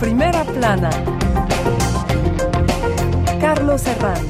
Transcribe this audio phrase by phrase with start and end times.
[0.00, 0.90] Primera plana.
[3.38, 4.22] Carlos Herranz.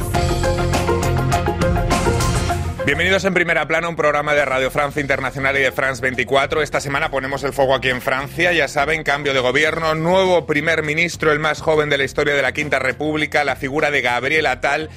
[2.85, 6.61] Bienvenidos en Primera Plana, un programa de Radio Francia Internacional y de France 24.
[6.63, 8.53] Esta semana ponemos el fuego aquí en Francia.
[8.53, 12.43] Ya saben, cambio de gobierno, nuevo primer ministro, el más joven de la historia de
[12.43, 14.91] la Quinta República, la figura de Gabriel Attal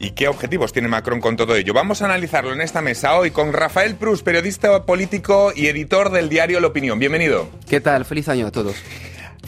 [0.00, 1.72] ¿Y qué objetivos tiene Macron con todo ello?
[1.74, 6.28] Vamos a analizarlo en esta mesa hoy con Rafael Prus, periodista político y editor del
[6.28, 7.00] diario La Opinión.
[7.00, 7.48] Bienvenido.
[7.68, 8.04] ¿Qué tal?
[8.04, 8.76] Feliz año a todos.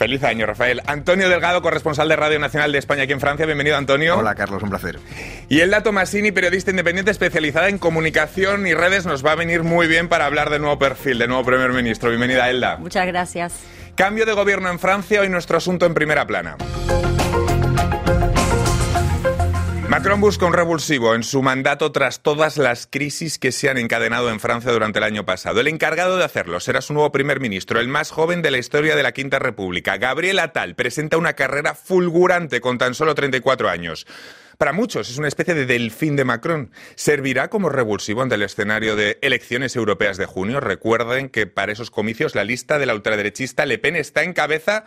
[0.01, 0.81] Feliz año, Rafael.
[0.87, 3.45] Antonio Delgado, corresponsal de Radio Nacional de España aquí en Francia.
[3.45, 4.17] Bienvenido, Antonio.
[4.17, 4.97] Hola, Carlos, un placer.
[5.47, 9.85] Y Elda Tomasini, periodista independiente especializada en comunicación y redes, nos va a venir muy
[9.85, 12.09] bien para hablar del nuevo perfil, del nuevo primer ministro.
[12.09, 12.77] Bienvenida, Elda.
[12.77, 13.53] Muchas gracias.
[13.93, 16.57] Cambio de gobierno en Francia, hoy nuestro asunto en primera plana.
[20.01, 24.31] Macron busca un revulsivo en su mandato tras todas las crisis que se han encadenado
[24.31, 25.59] en Francia durante el año pasado.
[25.59, 28.95] El encargado de hacerlo será su nuevo primer ministro, el más joven de la historia
[28.95, 29.97] de la Quinta República.
[29.97, 34.07] Gabriel Attal presenta una carrera fulgurante con tan solo 34 años.
[34.57, 36.71] Para muchos es una especie de delfín de Macron.
[36.95, 40.59] ¿Servirá como revulsivo ante el escenario de elecciones europeas de junio?
[40.59, 44.85] Recuerden que para esos comicios la lista de la ultraderechista Le Pen está en cabeza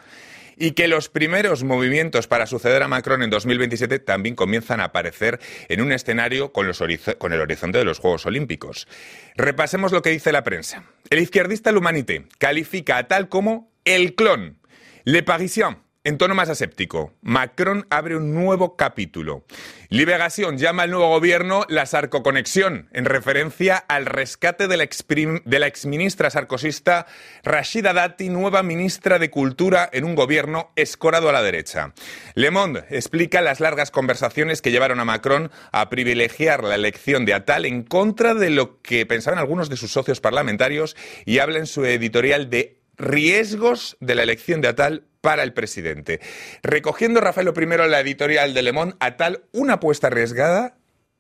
[0.57, 5.41] y que los primeros movimientos para suceder a Macron en 2027 también comienzan a aparecer
[5.69, 6.71] en un escenario con,
[7.19, 8.89] con el horizonte de los Juegos Olímpicos.
[9.37, 10.85] Repasemos lo que dice la prensa.
[11.11, 14.59] El izquierdista L'Humanité califica a tal como el clon,
[15.05, 19.45] Le Parisien, en tono más aséptico, Macron abre un nuevo capítulo.
[19.89, 27.07] Liberación llama al nuevo gobierno la sarcoconexión, en referencia al rescate de la, exministra sarcosista
[27.43, 31.95] Rashida Dati, nueva ministra de Cultura en un gobierno escorado a la derecha.
[32.35, 37.33] Le Monde explica las largas conversaciones que llevaron a Macron a privilegiar la elección de
[37.33, 41.67] Atal en contra de lo que pensaban algunos de sus socios parlamentarios y habla en
[41.67, 46.21] su editorial de riesgos de la elección de Atal para el presidente.
[46.63, 50.77] Recogiendo Rafael I la editorial de Le Monde, Atal una apuesta arriesgada,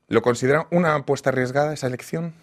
[0.09, 2.35] ¿lo consideran una apuesta arriesgada esa elección?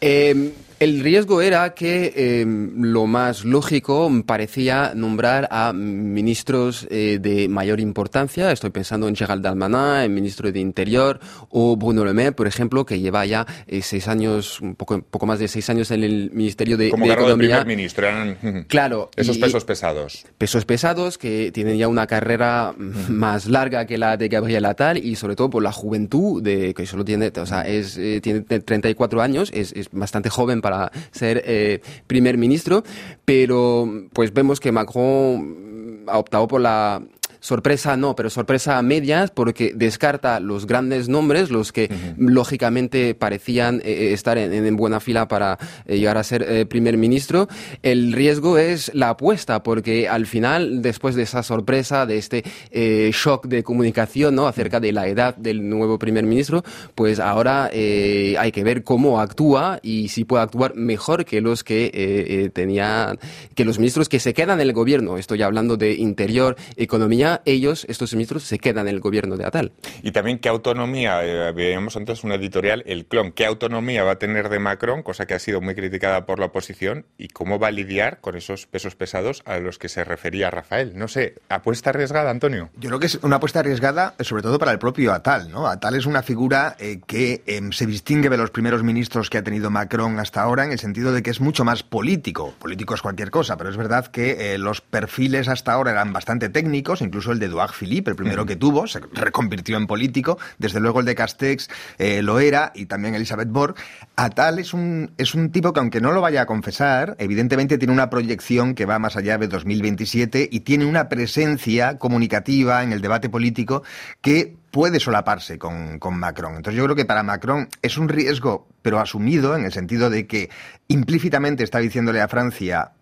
[0.00, 7.48] Eh, el riesgo era que em, lo más lógico parecía nombrar a ministros eh, de
[7.50, 8.50] mayor importancia.
[8.50, 11.20] Estoy pensando en Gerald Darmanin, el ministro de Interior,
[11.50, 15.26] o Bruno Le Maire, por ejemplo, que lleva ya eh, seis años, un poco, poco
[15.26, 17.56] más de seis años en el Ministerio de, Como de cargo Economía.
[17.58, 19.10] de primer ministro, eran Claro.
[19.16, 20.24] esos y- pesos pesados.
[20.38, 22.74] pesos pesados que tienen ya una carrera
[23.10, 26.86] más larga que la de Gabriel Attal y sobre todo por la juventud de que
[26.86, 30.69] solo tiene, o sea, es eh, tiene 34 años, es, es bastante joven para
[31.10, 32.82] ser eh, primer ministro,
[33.24, 37.02] pero pues vemos que Macron ha optado por la
[37.40, 43.80] sorpresa no, pero sorpresa a medias porque descarta los grandes nombres, los que lógicamente parecían
[43.84, 47.48] eh, estar en, en buena fila para eh, llegar a ser eh, primer ministro.
[47.82, 53.10] El riesgo es la apuesta porque al final, después de esa sorpresa, de este eh,
[53.12, 54.46] shock de comunicación ¿no?
[54.46, 56.62] acerca de la edad del nuevo primer ministro,
[56.94, 61.64] pues ahora eh, hay que ver cómo actúa y si puede actuar mejor que los
[61.64, 63.18] que eh, eh, tenían,
[63.54, 65.18] que los ministros que se quedan en el gobierno.
[65.18, 67.29] Estoy hablando de interior, economía.
[67.44, 69.72] Ellos, estos ministros, se quedan en el gobierno de Atal.
[70.02, 74.18] Y también qué autonomía, eh, veíamos antes una editorial, el clon, qué autonomía va a
[74.18, 77.68] tener de Macron, cosa que ha sido muy criticada por la oposición, y cómo va
[77.68, 80.92] a lidiar con esos pesos pesados a los que se refería Rafael.
[80.96, 82.70] No sé, apuesta arriesgada, Antonio.
[82.76, 85.50] Yo creo que es una apuesta arriesgada, eh, sobre todo para el propio Atal.
[85.50, 85.66] ¿no?
[85.66, 89.44] Atal es una figura eh, que em, se distingue de los primeros ministros que ha
[89.44, 92.54] tenido Macron hasta ahora, en el sentido de que es mucho más político.
[92.58, 96.48] Político es cualquier cosa, pero es verdad que eh, los perfiles hasta ahora eran bastante
[96.48, 100.38] técnicos, incluso el de Edouard Philippe, el primero que tuvo, se reconvirtió en político.
[100.58, 103.74] Desde luego el de Castex eh, lo era, y también Elisabeth Borg.
[104.16, 107.92] Atal es un, es un tipo que, aunque no lo vaya a confesar, evidentemente tiene
[107.92, 113.00] una proyección que va más allá de 2027 y tiene una presencia comunicativa en el
[113.00, 113.82] debate político
[114.20, 116.56] que puede solaparse con, con Macron.
[116.56, 120.26] Entonces yo creo que para Macron es un riesgo, pero asumido en el sentido de
[120.26, 120.50] que
[120.88, 122.92] implícitamente está diciéndole a Francia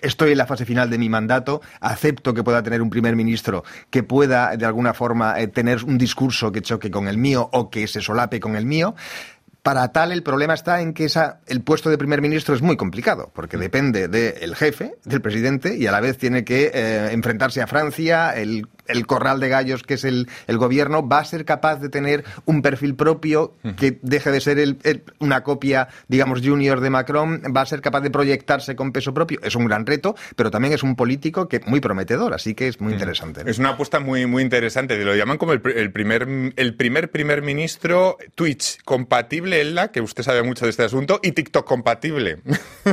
[0.00, 3.64] Estoy en la fase final de mi mandato, acepto que pueda tener un primer ministro
[3.90, 7.68] que pueda de alguna forma eh, tener un discurso que choque con el mío o
[7.68, 8.94] que se solape con el mío.
[9.62, 12.78] Para tal, el problema está en que esa, el puesto de primer ministro es muy
[12.78, 17.60] complicado, porque depende del jefe, del presidente, y a la vez tiene que eh, enfrentarse
[17.60, 21.44] a Francia, el, el corral de gallos que es el, el, gobierno, va a ser
[21.44, 24.78] capaz de tener un perfil propio que deje de ser el,
[25.18, 29.40] una copia, digamos, junior de Macron, va a ser capaz de proyectarse con peso propio.
[29.42, 32.80] Es un gran reto, pero también es un político que muy prometedor, así que es
[32.80, 33.42] muy interesante.
[33.46, 35.02] Es una apuesta muy, muy interesante.
[35.04, 36.26] Lo llaman como el, el primer,
[36.56, 41.32] el primer primer ministro Twitch compatible, la que usted sabe mucho de este asunto, y
[41.32, 42.38] TikTok compatible.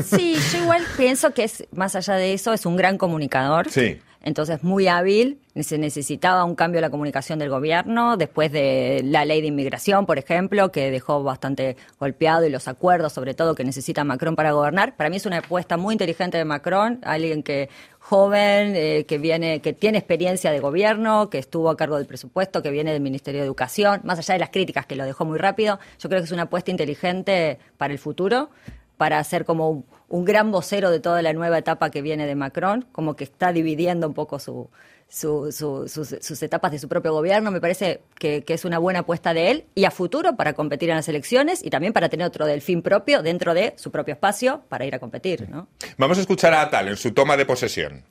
[0.03, 3.69] Sí, yo igual pienso que es, más allá de eso, es un gran comunicador.
[3.69, 5.39] Sí entonces muy hábil.
[5.55, 10.05] Se necesitaba un cambio en la comunicación del gobierno después de la ley de inmigración,
[10.05, 14.51] por ejemplo, que dejó bastante golpeado y los acuerdos, sobre todo, que necesita Macron para
[14.51, 14.97] gobernar.
[14.97, 17.69] Para mí es una apuesta muy inteligente de Macron, alguien que
[17.99, 22.61] joven, eh, que viene, que tiene experiencia de gobierno, que estuvo a cargo del presupuesto,
[22.61, 25.37] que viene del Ministerio de Educación, más allá de las críticas que lo dejó muy
[25.37, 25.79] rápido.
[25.99, 28.49] Yo creo que es una apuesta inteligente para el futuro
[28.97, 32.85] para ser como un, gran vocero de toda la nueva etapa que viene de Macron,
[32.91, 34.69] como que está dividiendo un poco su,
[35.09, 37.51] sus, etapas de su propio gobierno.
[37.51, 40.95] Me parece que, es una buena apuesta de él y a futuro para competir en
[40.95, 44.85] las elecciones y también para tener otro delfín propio dentro de su propio espacio para
[44.85, 45.49] ir a competir.
[45.49, 45.67] ¿no?
[45.97, 48.03] Vamos a escuchar a Atal en su toma de posesión.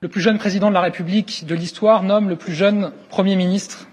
[0.00, 3.89] Le plus jeune président de la République de l'histoire nomme le plus jeune Premier ministre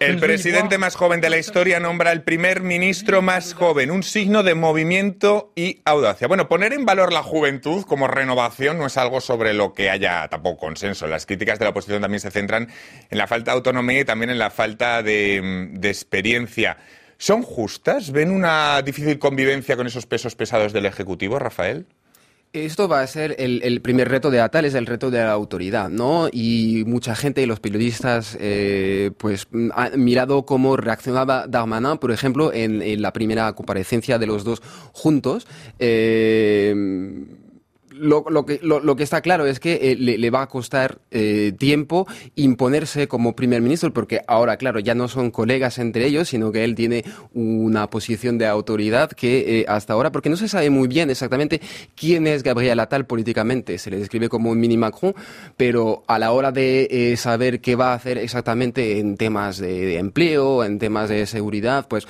[0.00, 4.42] el presidente más joven de la historia nombra al primer ministro más joven, un signo
[4.42, 6.28] de movimiento y audacia.
[6.28, 10.28] Bueno, poner en valor la juventud como renovación no es algo sobre lo que haya
[10.28, 11.06] tampoco consenso.
[11.06, 12.68] Las críticas de la oposición también se centran
[13.08, 16.76] en la falta de autonomía y también en la falta de, de experiencia.
[17.16, 18.10] ¿Son justas?
[18.10, 21.86] ¿Ven una difícil convivencia con esos pesos pesados del Ejecutivo, Rafael?
[22.54, 25.88] Esto va a ser el, primer reto de Atal, es el reto de la autoridad,
[25.88, 26.28] ¿no?
[26.30, 32.52] Y mucha gente y los periodistas, eh, pues, han mirado cómo reaccionaba Darmanin, por ejemplo,
[32.52, 34.62] en, la primera comparecencia de los dos
[34.92, 35.48] juntos.
[35.80, 36.72] Eh,
[37.96, 41.52] lo, lo, que, lo, que está claro es que eh, le, va a costar eh,
[41.56, 46.50] tiempo imponerse como primer ministro, porque ahora, claro, ya no son colegas entre ellos, sino
[46.50, 50.70] que él tiene una posición de autoridad que eh, hasta ahora, porque no se sabe
[50.70, 51.60] muy bien exactamente
[51.94, 55.14] quién es Gabriel Attal políticamente, se le describe como un mini Macron,
[55.56, 60.64] pero a la hora de saber qué va a hacer exactamente en temas de empleo,
[60.64, 62.06] en temas de seguridad, pues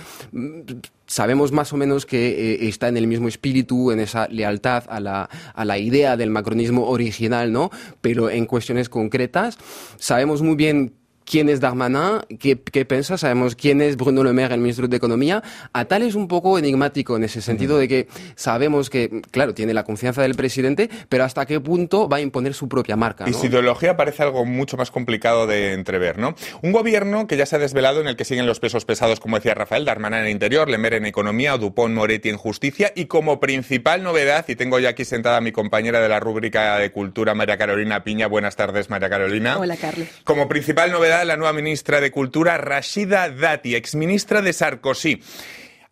[1.07, 5.01] sabemos más o menos que eh, está en el mismo espíritu, en esa lealtad a
[5.01, 7.71] la, a la idea del macronismo original, ¿no?
[8.01, 9.59] Pero en cuestiones concretas
[9.99, 14.55] sabemos muy bien quién es Darmanin, qué, qué piensa, sabemos quién es Bruno Le Maire,
[14.55, 15.43] el ministro de Economía.
[15.73, 19.75] A tal es un poco enigmático en ese sentido de que sabemos que, claro, tiene
[19.75, 23.29] la confianza del presidente, pero hasta qué punto va a imponer su propia marca.
[23.29, 26.35] Y su ideología parece algo mucho más complicado de entrever, ¿no?
[26.63, 29.37] Un gobierno que ya se ha desvelado en el que siguen los pesos pesados, como
[29.37, 33.41] decía Rafael, Darmanin en Interior, Le Maire en Economía, Dupont Moretti en Justicia y como
[33.41, 37.35] principal novedad, y tengo ya aquí sentada a mi compañera de la rúbrica de Cultura,
[37.35, 38.27] María Carolina Piña.
[38.27, 39.59] Buenas tardes, María Carolina.
[39.59, 40.09] Hola, Carlos.
[40.25, 45.23] Como principal novedad, la nueva ministra de Cultura, Rashida Dati, exministra de Sarkozy.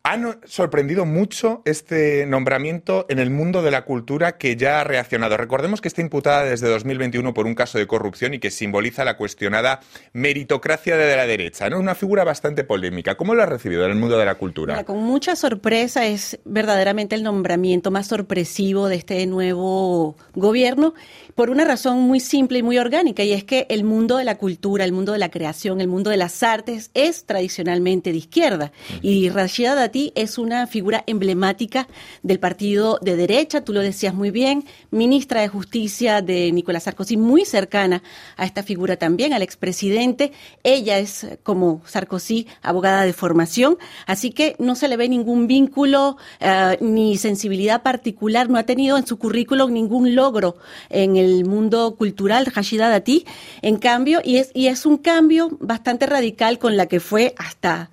[0.05, 5.37] Ha sorprendido mucho este nombramiento en el mundo de la cultura que ya ha reaccionado.
[5.37, 9.17] Recordemos que está imputada desde 2021 por un caso de corrupción y que simboliza la
[9.17, 9.79] cuestionada
[10.13, 11.71] meritocracia de la derecha.
[11.71, 11.79] ¿no?
[11.79, 13.15] Una figura bastante polémica.
[13.15, 14.83] ¿Cómo lo ha recibido en el mundo de la cultura?
[14.83, 20.95] con mucha sorpresa es verdaderamente el nombramiento más sorpresivo de este nuevo gobierno
[21.37, 24.37] por una razón muy simple y muy orgánica y es que el mundo de la
[24.37, 28.73] cultura, el mundo de la creación, el mundo de las artes es tradicionalmente de izquierda
[29.01, 31.87] y Rashida Es una figura emblemática
[32.23, 37.19] del partido de derecha, tú lo decías muy bien, ministra de Justicia de Nicolás Sarkozy,
[37.19, 38.03] muy cercana
[38.37, 40.33] a esta figura también, al expresidente.
[40.63, 46.17] Ella es, como Sarkozy, abogada de formación, así que no se le ve ningún vínculo
[46.41, 50.57] eh, ni sensibilidad particular, no ha tenido en su currículum ningún logro
[50.89, 53.27] en el mundo cultural, Rashida Dati.
[53.61, 57.91] En cambio, y es, y es un cambio bastante radical con la que fue hasta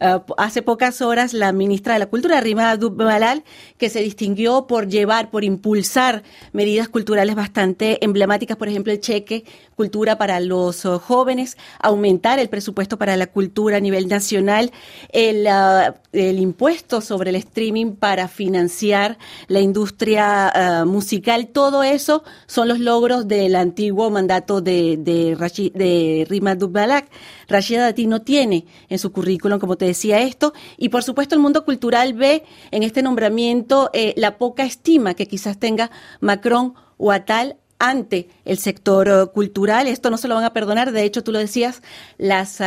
[0.00, 3.44] eh, hace pocas horas la ministra de la Cultura, Rima Dubbalal,
[3.76, 9.44] que se distinguió por llevar, por impulsar medidas culturales bastante emblemáticas, por ejemplo, el cheque
[9.74, 14.72] cultura para los eh, jóvenes, aumentar el presupuesto para la cultura a nivel nacional,
[15.10, 22.80] el, eh, impuesto sobre el streaming para financiar la industria musical, todo eso son los
[22.80, 27.04] logros del antiguo mandato de, Rima Dubbalal.
[27.48, 31.40] Rashida Dati no tiene en su currículum, como te decía esto, y por supuesto el
[31.40, 35.90] mundo cultural ve en este nombramiento eh, la poca estima que quizás tenga
[36.20, 39.86] Macron o Atal ante el sector eh, cultural.
[39.86, 40.92] Esto no se lo van a perdonar.
[40.92, 41.82] De hecho, tú lo decías,
[42.18, 42.58] las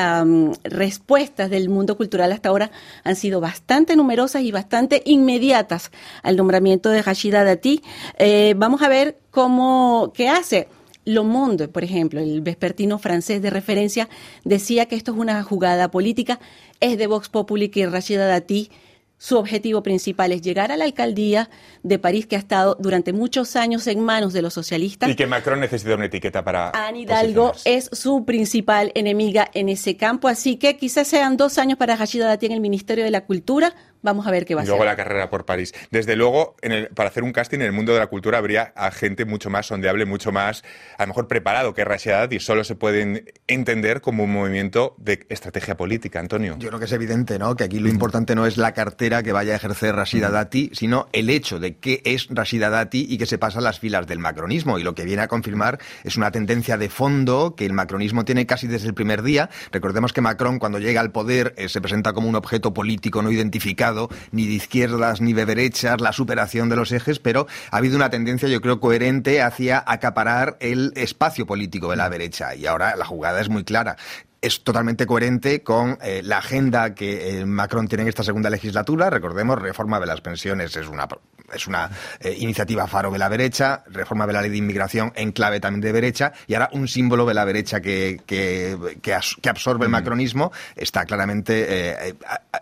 [0.64, 2.72] respuestas del mundo cultural hasta ahora
[3.04, 5.92] han sido bastante numerosas y bastante inmediatas
[6.24, 7.82] al nombramiento de Rashida Dati.
[8.18, 10.68] Eh, vamos a ver cómo, qué hace
[11.06, 14.10] Le Monde, por ejemplo, el vespertino francés de referencia,
[14.44, 16.40] decía que esto es una jugada política,
[16.80, 18.70] es de Vox Populi que Rashida Dati
[19.22, 21.48] su objetivo principal es llegar a la alcaldía
[21.84, 25.08] de París, que ha estado durante muchos años en manos de los socialistas.
[25.12, 26.72] Y que Macron necesita una etiqueta para.
[26.72, 31.78] Anne Hidalgo es su principal enemiga en ese campo, así que quizás sean dos años
[31.78, 34.64] para Rashida Dati en el Ministerio de la Cultura, Vamos a ver qué va a
[34.64, 34.70] ser.
[34.70, 35.74] Luego la carrera por París.
[35.92, 36.56] Desde luego,
[36.96, 39.68] para hacer un casting en el mundo de la cultura habría a gente mucho más
[39.68, 40.64] sondeable, mucho más,
[40.98, 45.26] a lo mejor preparado que Rashida y solo se pueden entender como un movimiento de
[45.30, 46.56] estrategia política, Antonio.
[46.58, 47.56] Yo creo que es evidente, ¿no?
[47.56, 51.08] Que aquí lo importante no es la cartera que vaya a ejercer Rashida Dati, sino
[51.14, 54.20] el hecho de que es Rashida Dati y que se pasa a las filas del
[54.20, 54.80] macronismo.
[54.80, 58.46] Y lo que viene a confirmar es una tendencia de fondo que el macronismo tiene
[58.46, 59.50] casi desde el primer día.
[59.72, 63.32] Recordemos que Macron, cuando llega al poder, eh, se presenta como un objeto político no
[63.32, 63.91] identificado
[64.32, 68.10] ni de izquierdas ni de derechas, la superación de los ejes, pero ha habido una
[68.10, 72.56] tendencia, yo creo, coherente hacia acaparar el espacio político de la derecha.
[72.56, 73.98] Y ahora la jugada es muy clara
[74.42, 79.12] es totalmente coherente con eh, la agenda que eh, Macron tiene en esta segunda legislatura.
[79.12, 81.08] Recordemos, reforma de las pensiones es una
[81.54, 85.34] es una eh, iniciativa faro de la derecha, reforma de la ley de inmigración en
[85.34, 89.84] clave también de derecha, y ahora un símbolo de la derecha que, que, que, absorbe
[89.84, 92.16] el macronismo está claramente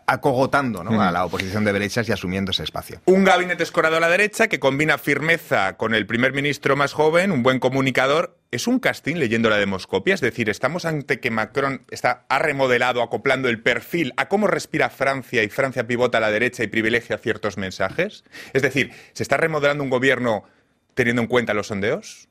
[0.07, 1.00] acogotando ¿no?
[1.03, 3.00] a la oposición de derechas y asumiendo ese espacio.
[3.05, 7.31] Un gabinete escorado a la derecha que combina firmeza con el primer ministro más joven,
[7.31, 10.15] un buen comunicador ¿Es un casting leyendo la demoscopia?
[10.15, 14.89] Es decir, ¿estamos ante que Macron está, ha remodelado, acoplando el perfil a cómo respira
[14.89, 18.24] Francia y Francia pivota a la derecha y privilegia ciertos mensajes?
[18.53, 20.46] Es decir, ¿se está remodelando un gobierno
[20.96, 22.28] teniendo en cuenta los sondeos?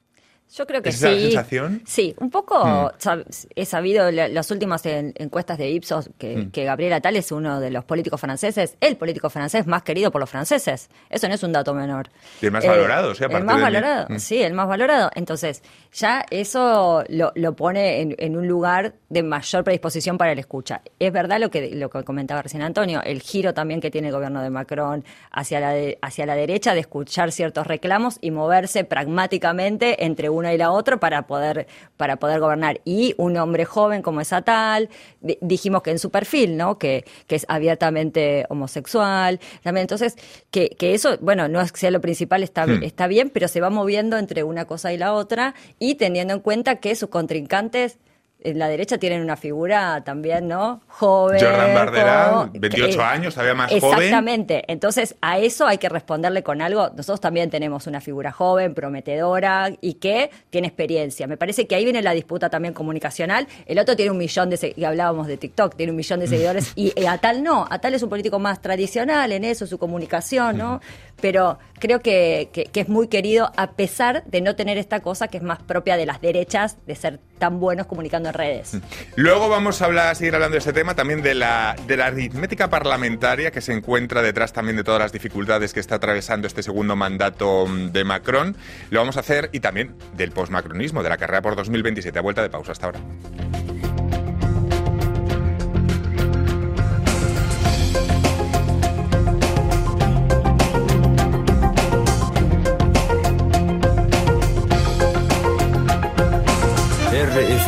[0.55, 1.23] Yo creo que ¿Es sí.
[1.23, 1.83] sensación?
[1.87, 3.21] Sí, un poco mm.
[3.55, 6.51] he sabido las últimas encuestas de Ipsos que, mm.
[6.51, 10.21] que Gabriel Attal es uno de los políticos franceses, el político francés más querido por
[10.21, 10.89] los franceses.
[11.11, 12.09] Eso no es un dato menor.
[12.41, 14.19] Y el más valorado, sí, El más valorado, mm.
[14.19, 15.11] sí, el más valorado.
[15.15, 15.63] Entonces,
[15.93, 20.81] ya eso lo, lo pone en, en, un lugar de mayor predisposición para la escucha.
[20.99, 24.15] Es verdad lo que, lo que comentaba recién Antonio, el giro también que tiene el
[24.15, 30.05] gobierno de Macron hacia la, hacia la derecha de escuchar ciertos reclamos y moverse pragmáticamente
[30.05, 31.67] entre una y la otra para poder,
[31.97, 32.81] para poder gobernar.
[32.85, 34.89] Y un hombre joven como esa tal,
[35.21, 36.79] dijimos que en su perfil, ¿no?
[36.79, 39.41] Que, que es abiertamente homosexual.
[39.63, 40.17] También, entonces,
[40.51, 42.83] que, que eso, bueno, no es que sea lo principal, está, hmm.
[42.83, 46.41] está bien, pero se va moviendo entre una cosa y la otra y teniendo en
[46.41, 47.99] cuenta que sus contrincantes
[48.41, 50.81] en la derecha tienen una figura también, ¿no?
[50.87, 51.41] Joven.
[51.41, 53.99] Jordan Bardella, 28 años, todavía más joven.
[53.99, 54.65] Exactamente.
[54.69, 56.91] Entonces, a eso hay que responderle con algo.
[56.91, 61.27] Nosotros también tenemos una figura joven, prometedora y que tiene experiencia.
[61.27, 63.49] Me parece que ahí viene la disputa también comunicacional.
[63.67, 66.73] El otro tiene un millón de y hablábamos de TikTok, tiene un millón de seguidores
[66.77, 67.67] y, y a tal no.
[67.69, 70.81] A tal es un político más tradicional en eso, su comunicación, ¿no?
[71.21, 75.43] pero creo que, es muy querido a pesar de no tener esta cosa que es
[75.43, 78.75] más propia de las derechas, de ser tan buenos comunicando en redes.
[78.75, 78.79] Mm.
[79.17, 82.69] Luego vamos a hablar, seguir hablando de este tema, también de la, de la aritmética
[82.69, 86.97] parlamentaria que se encuentra detrás también de todas las dificultades que está atravesando este segundo
[86.97, 88.57] mandato mm, de Macron.
[88.91, 92.19] Lo vamos a hacer y también del postmacronismo, de la carrera por 2027.
[92.19, 93.01] A vuelta de pausa hasta ahora.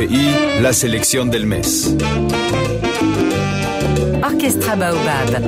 [0.01, 1.95] RFI, la selección del mes.
[4.25, 5.43] Orchestra Baobab.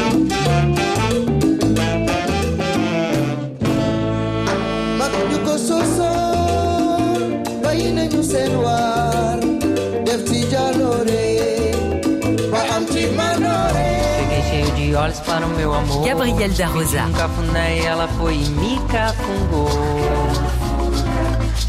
[14.95, 16.07] olhos para o meu amor.
[16.07, 17.09] Gabriel da Rosa.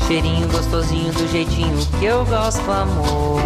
[0.08, 3.42] Cheirinho gostosinho do jeitinho que eu gosto, amor.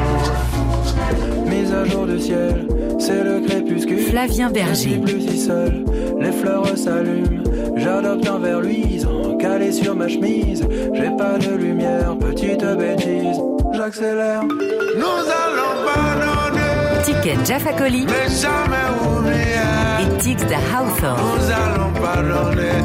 [1.48, 2.68] Mise à jour du ciel,
[3.00, 4.00] c'est le crépuscule.
[4.00, 4.98] Flavien Berger.
[5.00, 5.86] plus si seul,
[6.20, 7.44] les fleurs s'allument.
[7.78, 10.66] J'adopte un verre luisant, calé sur ma chemise.
[10.94, 13.40] J'ai pas de lumière, petite bêtise.
[13.74, 14.44] J'accélère.
[14.44, 17.04] Nous allons pardonner.
[17.04, 18.06] Ticket Jaffa Coli.
[18.06, 20.02] Mais jamais oublier.
[20.02, 21.22] Et Tix de Hawthorne.
[21.22, 22.82] Nous allons pardonner.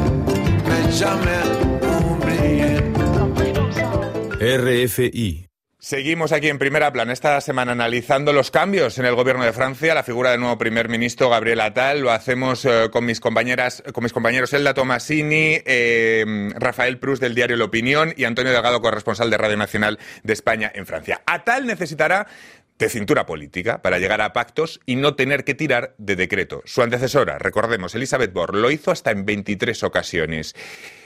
[0.67, 1.72] Mais jamais oublier.
[4.43, 5.47] RFI.
[5.79, 9.93] Seguimos aquí en primera plana esta semana analizando los cambios en el gobierno de Francia,
[9.93, 12.01] la figura del nuevo primer ministro Gabriel Attal.
[12.01, 17.35] Lo hacemos eh, con mis compañeras, con mis compañeros Elda Tomasini, eh, Rafael Prus del
[17.35, 21.21] diario La Opinión y Antonio Delgado, corresponsal de Radio Nacional de España en Francia.
[21.25, 22.27] Attal necesitará
[22.77, 26.61] de cintura política para llegar a pactos y no tener que tirar de decreto.
[26.65, 30.55] Su antecesora, recordemos, Elizabeth Borr, lo hizo hasta en 23 ocasiones.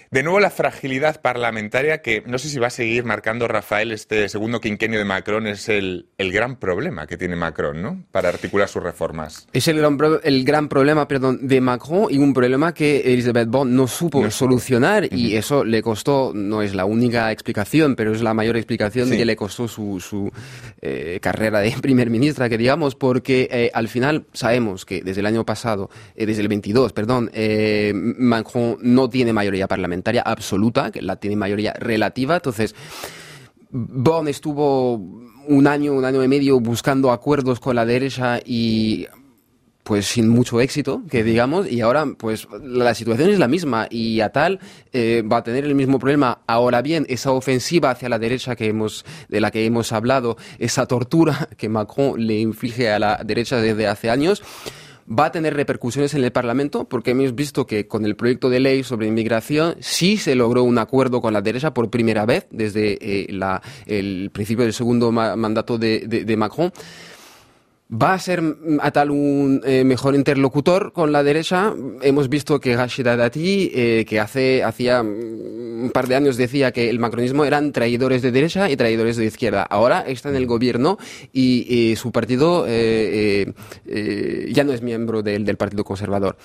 [0.09, 4.29] De nuevo la fragilidad parlamentaria que no sé si va a seguir marcando Rafael este
[4.29, 8.03] segundo quinquenio de Macron es el, el gran problema que tiene Macron, ¿no?
[8.11, 9.47] Para articular sus reformas.
[9.51, 13.49] Es el gran, pro- el gran problema perdón, de Macron y un problema que Elizabeth
[13.49, 14.47] Bond no supo No supo.
[14.47, 19.09] solucionar y eso le costó, no es la única explicación, pero es la mayor explicación
[19.09, 19.17] Sí.
[19.17, 20.31] que le costó su, su
[20.81, 25.25] eh, carrera de primer ministra, que digamos, porque eh, al final sabemos que desde el
[25.25, 27.29] año pasado, eh, desde el 22, perdón,
[28.17, 32.75] Macron no tiene mayoría parlamentaria absoluta, que la tiene mayoría relativa, entonces
[33.69, 39.07] Bon estuvo un año, un año y medio buscando acuerdos con la derecha y
[39.83, 44.19] pues sin mucho éxito, que digamos, y ahora pues la situación es la misma y
[44.19, 44.59] Atal
[44.91, 46.41] eh, va a tener el mismo problema.
[46.45, 50.85] Ahora bien, esa ofensiva hacia la derecha que hemos, de la que hemos hablado, esa
[50.87, 54.43] tortura que Macron le inflige a la derecha desde hace años,
[55.09, 58.59] va a tener repercusiones en el Parlamento porque hemos visto que con el proyecto de
[58.59, 62.97] ley sobre inmigración sí se logró un acuerdo con la derecha por primera vez desde
[63.01, 63.27] eh,
[63.85, 66.71] el principio del segundo ma- mandato de- de Macron.
[67.89, 71.73] Va a ser mm, a tal un eh, mejor interlocutor con la derecha.
[72.01, 76.71] Hemos visto que Rashida Dati, eh, que hace hacía mm, un par de años decía
[76.71, 79.63] que el macronismo eran traidores de derecha y traidores de izquierda.
[79.63, 80.97] Ahora está en el gobierno
[81.31, 83.53] y, eh, su partido eh,
[83.85, 86.37] eh, ya no es miembro del, del Partido Conservador.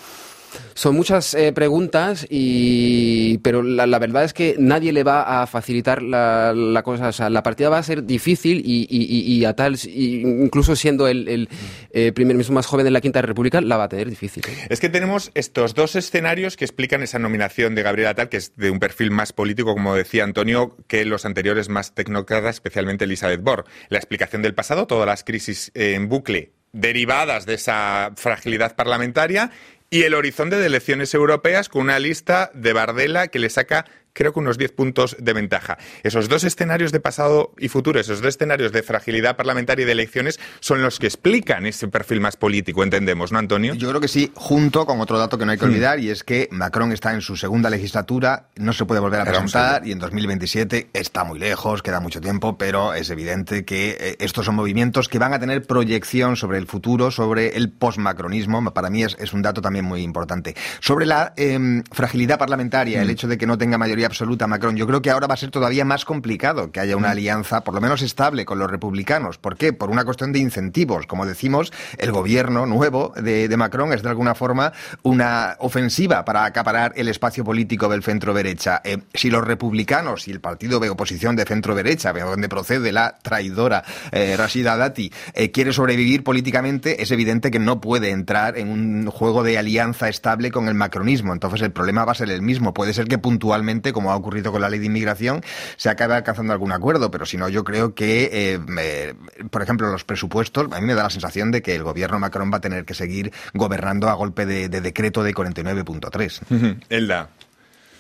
[0.75, 6.03] Son muchas eh, preguntas, y, pero la, verdad es que nadie le va a facilitar
[6.03, 7.09] la, cosa.
[7.09, 11.09] O sea, la partida va a ser difícil y, y- y- a tal, incluso siendo
[11.09, 11.49] el,
[11.91, 14.43] eh, primer ministro más joven de la Quinta República, la va a tener difícil.
[14.69, 18.57] Es que tenemos estos dos escenarios que explican esa nominación de Gabriel Attal, que es
[18.57, 23.43] de un perfil más político, como decía Antonio, que los anteriores más tecnócratas, especialmente Elizabeth
[23.43, 23.65] Borg.
[23.89, 29.51] La explicación del pasado, todas las crisis eh, en bucle derivadas de esa fragilidad parlamentaria
[29.93, 34.33] y el horizonte de elecciones europeas con una lista de Bardella que le saca creo
[34.33, 35.79] que unos 10 puntos de ventaja.
[36.03, 39.93] Esos dos escenarios de pasado y futuro, esos dos escenarios de fragilidad parlamentaria y de
[39.93, 43.75] elecciones son los que explican ese perfil más político, entendemos, ¿no, Antonio?
[43.75, 46.25] Yo creo que sí, junto con otro dato que no hay que olvidar, y es
[46.25, 49.99] que Macron está en su segunda legislatura, no se puede volver a presentar, y en
[49.99, 55.09] 2027 está muy lejos, queda mucho tiempo, pero es evidente que eh, estos son movimientos
[55.09, 58.73] que van a tener proyección sobre el futuro, sobre el postmacronismo.
[58.73, 60.55] Para mí es, es un dato también muy importante.
[60.81, 64.87] Sobre la eh, fragilidad parlamentaria, el hecho de que no tenga mayoría absoluta Macron, yo
[64.87, 67.81] creo que ahora va a ser todavía más complicado que haya una alianza, por lo
[67.81, 69.39] menos estable, con los republicanos.
[69.39, 69.73] ¿Por qué?
[69.73, 71.07] Por una cuestión de incentivos.
[71.07, 76.45] Como decimos, el gobierno nuevo de, de Macron es de alguna forma una ofensiva para
[76.45, 78.81] acaparar el espacio político del centro-derecha.
[78.85, 83.19] Eh, si los republicanos y el partido de oposición de centro-derecha, de donde procede la
[83.23, 88.69] traidora eh, Rashida Dati, eh, quiere sobrevivir políticamente, es evidente que no puede entrar en
[88.69, 91.33] un juego de alianza estable con el macronismo.
[91.33, 92.75] Entonces el problema va a ser el mismo.
[92.75, 95.43] Puede ser que puntualmente, como ha ocurrido con la ley de inmigración,
[95.77, 99.15] se acabe alcanzando algún acuerdo, pero si no, yo creo que, eh,
[99.51, 102.51] por ejemplo, los presupuestos, a mí me da la sensación de que el gobierno Macron
[102.53, 106.77] va a tener que seguir gobernando a golpe de, de decreto de 49.3.
[106.89, 107.29] Elda.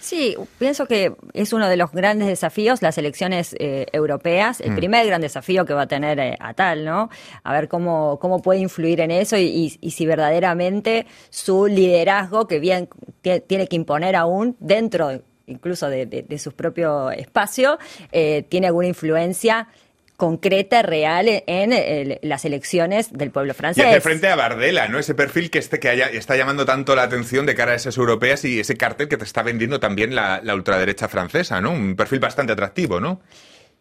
[0.00, 4.76] Sí, pienso que es uno de los grandes desafíos, las elecciones eh, europeas, el Mm.
[4.76, 7.08] primer gran desafío que va a tener eh, Atal, ¿no?
[7.44, 12.48] A ver cómo, cómo puede influir en eso y, y- y si verdaderamente su liderazgo,
[12.48, 12.88] que bien
[13.22, 17.78] tie- tiene que imponer aún dentro incluso de, de- de su propio espacio,
[18.10, 19.68] eh, tiene alguna influencia
[20.16, 23.84] concreta, real en eh, las elecciones del pueblo Y francés.
[23.86, 24.98] hace frente a Bardella, ¿no?
[25.00, 27.96] Ese perfil que este que haya- está llamando tanto la atención de cara a esas
[27.96, 31.72] europeas y ese cartel que te está vendiendo también la, la ultraderecha francesa, ¿no?
[31.72, 33.20] Un perfil bastante atractivo, ¿no?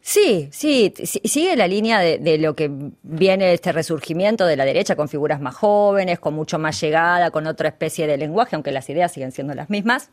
[0.04, 2.72] Sí, sí, sí, sigue la línea de, de lo que
[3.04, 7.46] viene este resurgimiento de la derecha con figuras más jóvenes, con mucho más llegada, con
[7.46, 10.10] otra especie de lenguaje, aunque las ideas siguen siendo las mismas.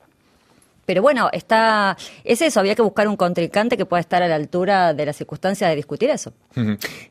[0.88, 4.36] Pero bueno, está, es eso, había que buscar un contrincante que pueda estar a la
[4.36, 6.32] altura de las circunstancias de discutir eso.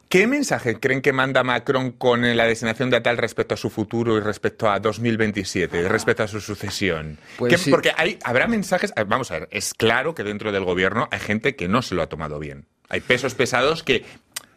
[0.10, 4.18] ¿Qué mensaje creen que manda Macron con la designación de Atal respecto a su futuro
[4.18, 7.20] y respecto a 2027, respecto a su sucesión?
[7.38, 7.70] Pues ¿Qué- sí.
[7.70, 11.56] Porque hay, habrá mensajes, vamos a ver, es claro que dentro del gobierno hay gente
[11.56, 12.66] que no se lo ha tomado bien.
[12.90, 14.06] Hay pesos pesados que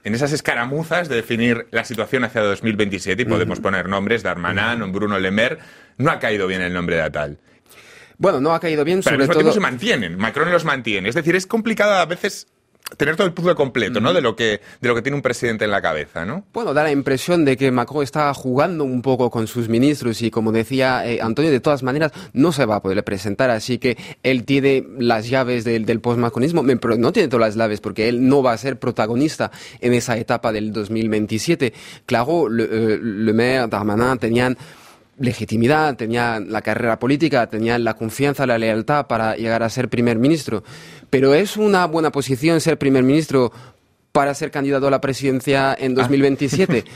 [0.03, 4.91] en esas escaramuzas de definir la situación hacia 2027, y podemos poner nombres, Darmanin o
[4.91, 5.59] Bruno Le Maire,
[5.99, 7.39] no ha caído bien el nombre de Atal.
[8.21, 9.55] Bueno, no ha caído bien, Pero al sobre tiempo todo...
[9.55, 11.09] se mantienen, Macron los mantiene.
[11.09, 12.47] Es decir, es complicado a veces
[12.97, 14.13] tener todo el puzzle completo, ¿no?
[14.13, 16.45] De lo que de lo que tiene un presidente en la cabeza, ¿no?
[16.53, 20.31] Bueno, da la impresión de que Macron está jugando un poco con sus ministros y
[20.31, 23.97] como decía eh, Antonio, de todas maneras no se va a poder presentar, así que
[24.23, 28.29] él tiene las llaves del, del postmacronismo, pero no tiene todas las llaves porque él
[28.29, 31.73] no va a ser protagonista en esa etapa del 2027.
[32.07, 34.59] Claro, Le, eh, Le Maire, Darmanin tenían
[35.21, 40.19] legitimidad, tenía la carrera política, tenía la confianza, la lealtad para llegar a ser primer
[40.19, 40.65] ministro.
[41.11, 43.53] Pero es una buena posición ser primer ministro
[44.13, 46.85] para ser candidato a la presidencia en 2027.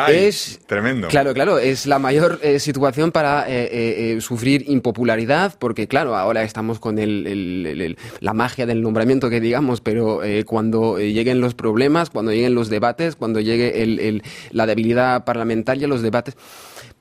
[0.00, 1.08] Ay, es tremendo.
[1.08, 6.44] Claro, claro, es la mayor eh, situación para eh, eh, sufrir impopularidad, porque claro, ahora
[6.44, 12.10] estamos con el, el- la magia del nombramiento que digamos, pero cuando lleguen los problemas,
[12.10, 16.36] cuando lleguen los debates, cuando llegue la debilidad parlamentaria, los debates.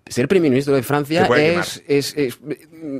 [0.10, 1.26] Ser primer ministro de Francia
[1.60, 2.39] es, es, es,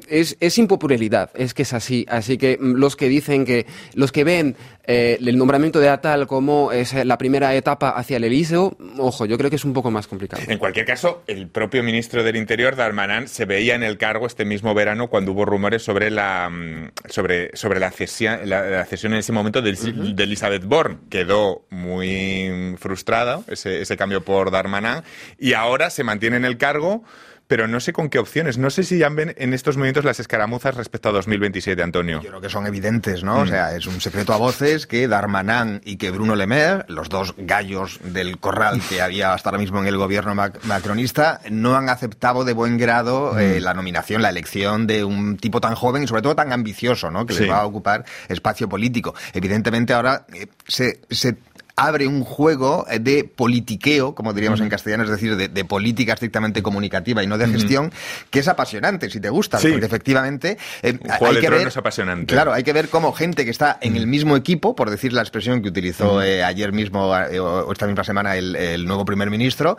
[0.08, 2.06] es- es impopularidad, es que es así.
[2.10, 4.56] Así que los que dicen que, los que ven
[4.88, 9.26] eh, el nombramiento de Atal como es eh, la primera etapa hacia el Elíseo, ojo,
[9.26, 10.42] yo creo que es un poco más complicado.
[10.48, 14.46] En cualquier caso, el propio ministro del Interior, Darmanin, se veía en el cargo este
[14.46, 19.12] mismo verano cuando hubo rumores sobre la mm, sobre, sobre la, cesión, la, la cesión
[19.12, 21.02] en ese momento de, de Elizabeth Born.
[21.10, 25.04] Quedó muy frustrada ese, ese cambio por Darmanin
[25.38, 27.04] y ahora se mantiene en el cargo.
[27.48, 28.58] Pero no sé con qué opciones.
[28.58, 32.22] No sé si ya ven en estos momentos las escaramuzas respecto a 2027, Antonio.
[32.22, 33.40] Yo creo que son evidentes, ¿no?
[33.40, 37.08] O sea, es un secreto a voces que Darmanin y que Bruno Le Maire, los
[37.08, 41.76] dos gallos del corral que había hasta ahora mismo en el gobierno mac- macronista, no
[41.78, 46.04] han aceptado de buen grado eh, la nominación, la elección de un tipo tan joven
[46.04, 47.26] y sobre todo tan ambicioso, ¿no?
[47.26, 47.44] Que Sí.
[47.44, 49.16] le va a ocupar espacio político.
[49.34, 51.38] Evidentemente ahora eh, se, se
[51.80, 56.14] abre un juego eh, de politiqueo, como diríamos en castellano, es decir, de, de política
[56.14, 57.92] estrictamente comunicativa y no de gestión,
[58.32, 59.70] que es apasionante, si te gusta, Sí.
[59.70, 62.34] porque efectivamente eh, hay de que ver, apasionante.
[62.34, 65.22] Claro, hay que ver cómo gente que está en el mismo equipo, por decir la
[65.22, 69.30] expresión que utilizó eh, ayer mismo eh, o esta misma semana el, el nuevo primer
[69.30, 69.78] ministro,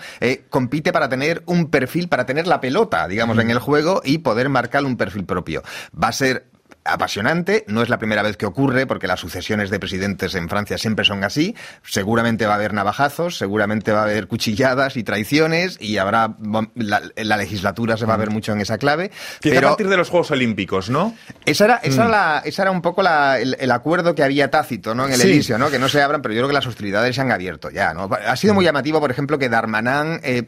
[0.50, 4.48] compite para tener un perfil, para tener la pelota, digamos, en el juego y poder
[4.48, 5.62] marcar un perfil propio.
[6.00, 6.46] Va a ser
[6.92, 10.79] apasionante, no es la primera vez que ocurre porque las sucesiones de presidentes en Francia
[10.79, 15.77] siempre son así, seguramente va a haber navajazos, seguramente va a haber cuchilladas y traiciones
[15.81, 16.37] y habrá
[16.74, 19.88] la, la legislatura se va a ver mucho en esa clave, Quizá pero a partir
[19.88, 21.14] de los Juegos Olímpicos, ¿no?
[21.44, 22.11] esa era, esa Mm.
[22.11, 25.07] la- esa era un poco la- el, el acuerdo que había tácito, ¿no?
[25.07, 25.53] En el Sí.
[25.59, 25.70] ¿no?
[25.70, 28.09] Que no se abran, pero yo creo que las hostilidades se han abierto ya, ¿no?
[28.27, 28.57] Ha sido Mm.
[28.57, 30.44] muy llamativo, por ejemplo, que Darmanin, eh,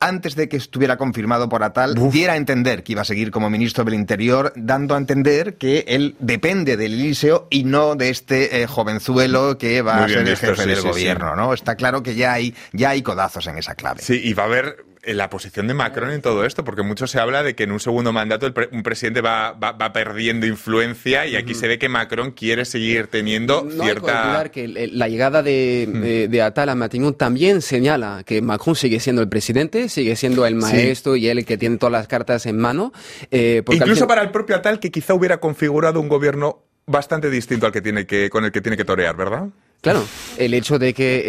[0.00, 3.50] antes de que estuviera confirmado por Atal, diera a entender que iba a seguir como
[3.50, 8.62] ministro del Interior, dando a entender que él depende del Elíseo y no de este
[8.62, 10.88] eh, jovenzuelo que va Muy a ser el visto, jefe sí, del sí, sí.
[10.88, 11.52] gobierno, ¿no?
[11.52, 14.00] Está claro que ya hay, ya hay codazos en esa clave.
[14.02, 17.18] Sí, y va a haber la posición de Macron en todo esto, porque mucho se
[17.18, 20.46] habla de que en un segundo mandato el pre- un presidente va, va, va perdiendo
[20.46, 24.22] influencia y aquí se ve que Macron quiere seguir teniendo No hay que cierta...
[24.24, 29.00] olvidar que la llegada de, de, de Attal a Matignon también señala que Macron sigue
[29.00, 32.44] siendo el presidente, sigue siendo el maestro y él el que tiene todas las cartas
[32.46, 32.92] en mano.
[33.30, 37.66] eh, al Incluso para el propio Atal, que quizá hubiera configurado un gobierno bastante distinto
[37.66, 39.48] al que tiene que, con el que tiene que torear, ¿verdad?
[39.82, 40.04] Claro,
[40.36, 41.22] el hecho de que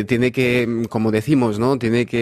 [0.00, 1.78] eh, tiene que, mm, como decimos, ¿no?
[1.78, 2.16] Tiene que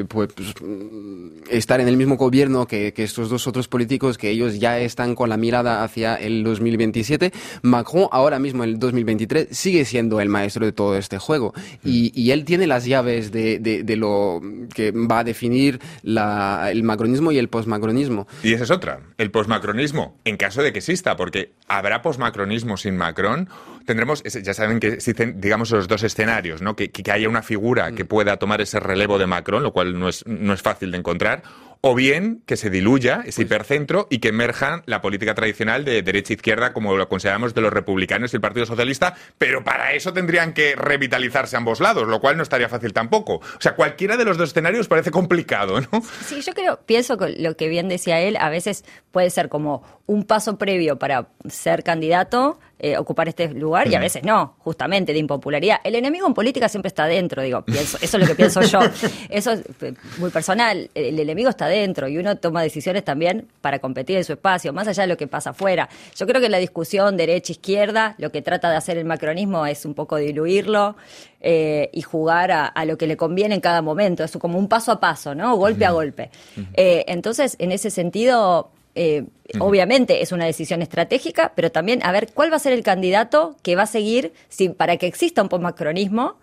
[0.00, 0.30] eh, pues,
[0.62, 4.78] mm, estar en el mismo gobierno que, que estos dos otros políticos, que ellos ya
[4.80, 7.32] están con la mirada hacia el 2027.
[7.62, 11.52] Macron, ahora mismo, en el 2023, sigue siendo el maestro de todo este juego.
[11.84, 14.40] Y, y él tiene las llaves de, de- de lo
[14.74, 18.26] que va a definir la- el macronismo y el postmacronismo.
[18.42, 22.96] Y esa es otra, el posmacronismo, en caso de que exista, porque habrá posmacronismo sin
[22.96, 23.48] Macron.
[23.86, 26.74] Tendremos, ya saben que existen, digamos, los dos escenarios, ¿no?
[26.76, 29.98] Que, que- que haya una figura que pueda tomar ese relevo de Macron, lo cual
[29.98, 31.42] no es, no es fácil de encontrar,
[31.80, 36.72] o bien que se diluya ese hipercentro y que emerja la política tradicional de derecha-izquierda,
[36.72, 40.74] como lo consideramos de los republicanos y el Partido Socialista, pero para eso tendrían que
[40.74, 43.34] revitalizarse ambos lados, lo cual no estaría fácil tampoco.
[43.34, 46.02] O sea, cualquiera de los dos escenarios parece complicado, ¿no?
[46.26, 49.82] Sí, yo creo, pienso que lo que bien decía él, a veces puede ser como
[50.06, 55.12] un paso previo para ser candidato, eh, ocupar este lugar, y a veces no, justamente
[55.12, 55.78] de impopularidad.
[55.84, 58.80] El enemigo en política siempre está dentro, digo, pienso, eso es lo que pienso yo.
[59.30, 60.90] Eso es eh, muy personal.
[60.94, 64.88] El enemigo está dentro y uno toma decisiones también para competir en su espacio, más
[64.88, 65.88] allá de lo que pasa afuera.
[66.16, 69.94] Yo creo que la discusión derecha-izquierda, lo que trata de hacer el macronismo es un
[69.94, 70.96] poco diluirlo
[71.40, 74.24] eh, y jugar a, a lo que le conviene en cada momento.
[74.24, 75.56] Es como un paso a paso, ¿no?
[75.56, 76.30] Golpe a golpe.
[76.74, 79.24] Eh, entonces, en ese sentido, eh,
[79.58, 83.56] obviamente es una decisión estratégica, pero también a ver cuál va a ser el candidato
[83.62, 86.36] que va a seguir si, para que exista un postmacronismo,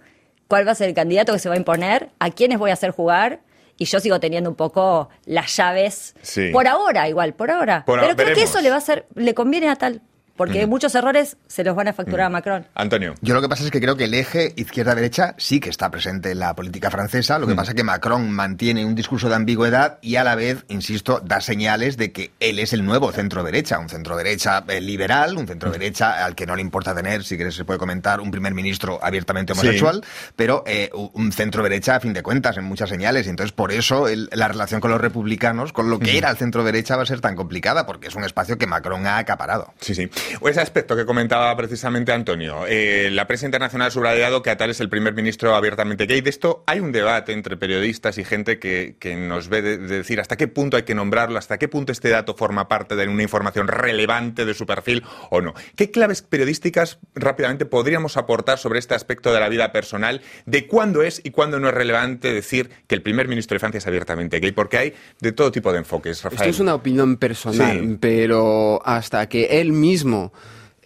[0.48, 2.74] cuál va a ser el candidato que se va a imponer, a quiénes voy a
[2.74, 3.42] hacer jugar.
[3.78, 6.16] Y yo sigo teniendo un poco las llaves.
[6.22, 6.50] Sí.
[6.54, 7.84] Por ahora, igual, por ahora.
[7.86, 10.02] Por pero creo que eso le va a hacer, le conviene a tal.
[10.36, 10.70] Porque Mm.
[10.70, 12.68] muchos errores se los van a facturar a Macron.
[12.76, 13.16] Antonio.
[13.22, 16.32] Yo lo que pasa es que creo que el eje izquierda-derecha sí que está presente
[16.32, 17.40] en la política francesa.
[17.40, 17.58] Lo que Mm.
[17.58, 21.42] pasa es que Macron mantiene un discurso de ambigüedad y a la vez, insisto, da
[21.42, 23.80] señales de que él es el nuevo centro-derecha.
[23.80, 27.66] Un centro-derecha eh, liberal, un centro-derecha al que no le importa tener, si quieres se
[27.66, 29.60] puede comentar, un primer ministro abiertamente Sí.
[29.60, 30.04] homosexual,
[30.36, 33.28] pero eh, un centro-derecha a fin de cuentas en muchas señales.
[33.28, 36.38] Y entonces por eso el- la relación con los republicanos, con lo que era el
[36.38, 39.74] centro-derecha, va a ser tan complicada porque es un espacio que Macron ha acaparado.
[39.80, 40.10] Sí, sí.
[40.42, 42.66] O ese aspecto que comentaba precisamente Antonio.
[42.68, 46.22] Eh, la prensa internacional ha subrayado que Atal es el primer ministro abiertamente gay.
[46.22, 49.98] De esto hay un debate entre periodistas y gente que, que nos ve de, de
[49.98, 53.08] decir hasta qué punto hay que nombrarlo, hasta qué punto este dato forma parte de
[53.08, 55.54] una información relevante de su perfil o no.
[55.76, 61.02] ¿Qué claves periodísticas rápidamente podríamos aportar sobre este aspecto de la vida personal, de cuándo
[61.04, 64.40] es y cuándo no es relevante decir que el primer ministro de Francia es abiertamente
[64.40, 64.52] gay?
[64.52, 66.42] Porque hay de todo tipo de enfoques, Rafael.
[66.42, 67.98] Esto es una opinión personal, Sí.
[68.00, 70.15] pero hasta que él mismo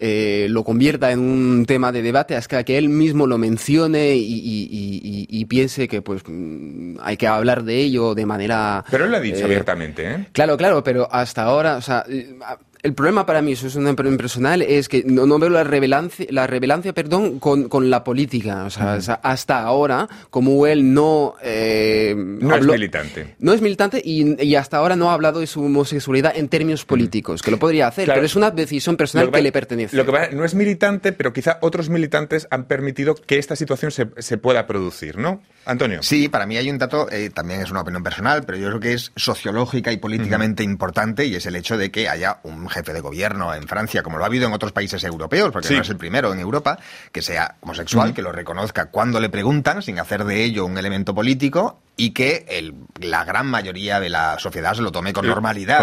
[0.01, 4.21] eh, lo convierta en un tema de debate, hasta que él mismo lo mencione y,
[4.21, 8.85] y- y- y- y piense que pues mm, hay que hablar de ello de manera...
[8.89, 10.27] Pero él lo ha dicho eh, abiertamente, ¿eh?
[10.31, 12.33] Claro, claro, pero hasta ahora, o sea, eh,
[12.81, 15.63] el problema para mí, eso es una opinión personal, es que no, no veo la
[15.63, 18.63] revelancia, la revelancia, perdón, con, con la política.
[18.65, 21.35] O sea, o sea, hasta ahora, como él no...
[21.43, 23.35] eh, No es militante.
[23.39, 26.85] no es militante y, y hasta ahora no ha hablado de su homosexualidad en términos
[26.85, 28.19] políticos, que lo podría hacer, Claro.
[28.19, 29.97] pero es una decisión personal Lo que, va- le pertenece.
[29.97, 33.91] Lo que va- no es militante, pero quizá otros militantes han permitido que esta situación
[33.91, 35.41] se, se pueda producir, ¿no?
[35.65, 36.01] Antonio.
[36.01, 38.79] Sí, para mí hay un dato, eh, también es una opinión personal, pero yo creo
[38.79, 42.93] que es sociológica y políticamente importante y es el hecho de que haya un jefe
[42.93, 45.75] de gobierno en Francia, como lo ha habido en otros países europeos, porque Sí.
[45.75, 46.79] no es el primero en Europa,
[47.11, 51.13] que sea homosexual, que lo reconozca cuando le preguntan, sin hacer de ello un elemento
[51.15, 55.79] político y que el- la gran mayoría de la sociedad se lo tome con normalidad,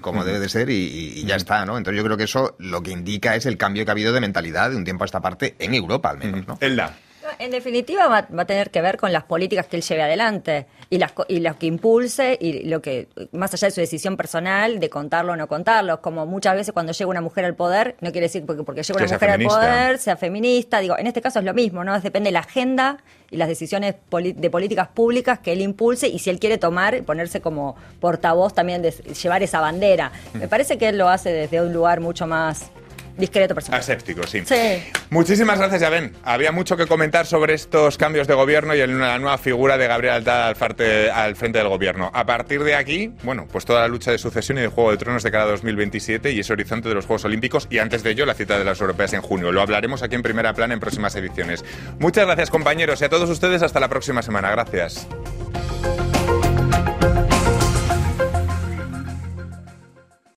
[0.00, 1.78] como, no- debe de ser y, y- y ya está, ¿no?
[1.78, 4.20] Entonces yo creo que eso lo que indica es el cambio que ha habido de
[4.20, 6.58] mentalidad de un tiempo a esta parte en Europa, al menos, ¿no?
[6.60, 6.94] Elda.
[7.38, 10.66] En definitiva va, va a tener que ver con las políticas que él lleve adelante
[10.90, 14.78] y las y lo que impulse y lo que más allá de su decisión personal
[14.78, 18.12] de contarlo o no contarlo, como muchas veces cuando llega una mujer al poder no
[18.12, 19.56] quiere decir porque porque llega una mujer feminista.
[19.56, 21.98] al poder sea feminista, digo, en este caso es lo mismo, ¿no?
[22.00, 22.98] Depende de la agenda
[23.30, 27.40] y las decisiones de políticas públicas que él impulse y si él quiere tomar ponerse
[27.40, 30.12] como portavoz también de llevar esa bandera.
[30.34, 32.70] Me parece que él lo hace desde un lugar mucho más
[33.16, 33.80] discreto personal.
[33.80, 34.42] Aséptico, sí.
[34.44, 34.82] Sí.
[35.10, 36.12] Muchísimas gracias, ya ven.
[36.24, 39.86] Había mucho que comentar sobre estos cambios de gobierno y en la nueva figura de
[39.86, 42.10] Gabriel Altal al, frente- al frente del gobierno.
[42.14, 44.96] A partir de aquí, bueno, pues toda la lucha de sucesión y de Juego de
[44.98, 48.10] Tronos de cara a 2027 y ese horizonte de los Juegos Olímpicos y antes de
[48.10, 49.52] ello la cita de las europeas en junio.
[49.52, 51.64] Lo hablaremos aquí en primera plana en próximas ediciones.
[51.98, 54.50] Muchas gracias, compañeros, y a todos ustedes hasta la próxima semana.
[54.50, 55.06] Gracias.